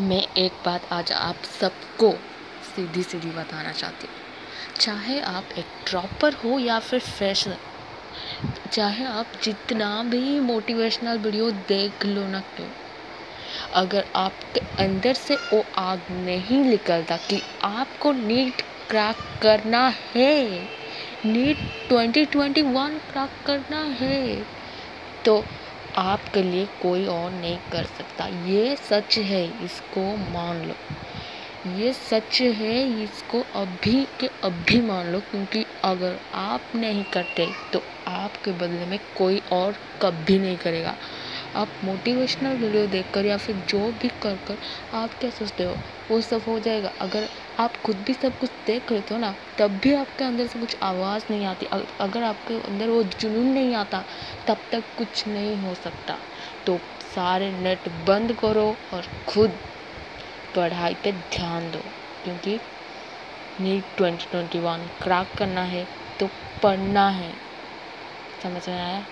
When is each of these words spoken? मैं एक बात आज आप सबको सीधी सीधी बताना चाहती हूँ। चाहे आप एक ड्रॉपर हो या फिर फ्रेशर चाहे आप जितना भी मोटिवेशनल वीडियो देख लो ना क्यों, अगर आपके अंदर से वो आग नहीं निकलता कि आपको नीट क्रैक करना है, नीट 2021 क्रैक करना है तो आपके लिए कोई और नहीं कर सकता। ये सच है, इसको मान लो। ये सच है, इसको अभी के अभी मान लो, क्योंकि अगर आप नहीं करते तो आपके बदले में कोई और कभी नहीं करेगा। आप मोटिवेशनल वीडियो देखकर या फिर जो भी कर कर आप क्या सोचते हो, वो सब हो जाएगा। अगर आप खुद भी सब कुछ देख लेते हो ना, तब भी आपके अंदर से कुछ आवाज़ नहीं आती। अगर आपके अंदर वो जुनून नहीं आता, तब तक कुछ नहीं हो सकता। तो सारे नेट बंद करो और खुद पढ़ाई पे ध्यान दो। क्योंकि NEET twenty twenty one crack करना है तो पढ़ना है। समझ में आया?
मैं 0.00 0.20
एक 0.38 0.52
बात 0.64 0.82
आज 0.92 1.10
आप 1.12 1.42
सबको 1.60 2.10
सीधी 2.66 3.02
सीधी 3.02 3.30
बताना 3.30 3.72
चाहती 3.72 4.06
हूँ। 4.06 4.76
चाहे 4.76 5.18
आप 5.20 5.48
एक 5.58 5.66
ड्रॉपर 5.88 6.34
हो 6.34 6.58
या 6.58 6.78
फिर 6.78 7.00
फ्रेशर 7.00 7.56
चाहे 8.72 9.04
आप 9.04 9.32
जितना 9.42 10.02
भी 10.02 10.38
मोटिवेशनल 10.40 11.18
वीडियो 11.18 11.50
देख 11.68 12.06
लो 12.06 12.26
ना 12.28 12.40
क्यों, 12.56 12.68
अगर 13.74 14.04
आपके 14.16 14.60
अंदर 14.82 15.14
से 15.14 15.36
वो 15.52 15.64
आग 15.78 16.10
नहीं 16.12 16.62
निकलता 16.64 17.16
कि 17.28 17.42
आपको 17.64 18.12
नीट 18.12 18.62
क्रैक 18.90 19.16
करना 19.42 19.86
है, 20.14 20.68
नीट 21.26 21.58
2021 21.90 22.98
क्रैक 23.10 23.44
करना 23.46 23.82
है 24.00 24.36
तो 25.24 25.42
आपके 25.98 26.42
लिए 26.42 26.66
कोई 26.82 27.06
और 27.06 27.30
नहीं 27.32 27.56
कर 27.72 27.84
सकता। 27.88 28.26
ये 28.46 28.76
सच 28.80 29.18
है, 29.20 29.44
इसको 29.64 30.04
मान 30.32 30.64
लो। 30.64 30.74
ये 31.78 31.92
सच 31.92 32.40
है, 32.40 33.02
इसको 33.02 33.40
अभी 33.54 34.04
के 34.20 34.26
अभी 34.44 34.80
मान 34.82 35.12
लो, 35.12 35.20
क्योंकि 35.20 35.64
अगर 35.84 36.18
आप 36.34 36.76
नहीं 36.76 37.04
करते 37.12 37.46
तो 37.72 37.82
आपके 38.08 38.52
बदले 38.52 38.86
में 38.86 38.98
कोई 39.18 39.40
और 39.52 39.76
कभी 40.02 40.38
नहीं 40.38 40.56
करेगा। 40.56 40.94
आप 41.56 41.68
मोटिवेशनल 41.84 42.56
वीडियो 42.56 42.86
देखकर 42.86 43.26
या 43.26 43.36
फिर 43.36 43.56
जो 43.68 43.78
भी 43.92 44.08
कर 44.08 44.36
कर 44.48 44.58
आप 44.94 45.14
क्या 45.14 45.30
सोचते 45.30 45.64
हो, 45.64 45.76
वो 46.10 46.20
सब 46.20 46.42
हो 46.46 46.58
जाएगा। 46.60 46.92
अगर 47.00 47.28
आप 47.58 47.76
खुद 47.76 47.96
भी 47.96 48.14
सब 48.14 48.38
कुछ 48.38 48.50
देख 48.66 48.92
लेते 48.92 49.14
हो 49.14 49.20
ना, 49.20 49.34
तब 49.58 49.70
भी 49.70 49.94
आपके 49.94 50.24
अंदर 50.24 50.46
से 50.46 50.60
कुछ 50.60 50.76
आवाज़ 50.82 51.24
नहीं 51.30 51.44
आती। 51.46 51.66
अगर 52.00 52.22
आपके 52.22 52.60
अंदर 52.60 52.88
वो 52.88 53.02
जुनून 53.02 53.46
नहीं 53.46 53.74
आता, 53.74 54.04
तब 54.46 54.58
तक 54.72 54.84
कुछ 54.98 55.26
नहीं 55.28 55.56
हो 55.56 55.74
सकता। 55.74 56.18
तो 56.66 56.78
सारे 57.14 57.50
नेट 57.52 57.88
बंद 58.06 58.32
करो 58.32 58.76
और 58.94 59.06
खुद 59.28 59.50
पढ़ाई 60.56 60.94
पे 60.94 61.12
ध्यान 61.12 61.70
दो। 61.70 61.80
क्योंकि 62.24 62.60
NEET 63.60 63.84
twenty 63.96 64.26
twenty 64.30 64.58
one 64.58 64.86
crack 65.02 65.38
करना 65.38 65.62
है 65.62 65.86
तो 66.20 66.26
पढ़ना 66.62 67.08
है। 67.08 67.32
समझ 68.42 68.68
में 68.68 68.80
आया? 68.80 69.04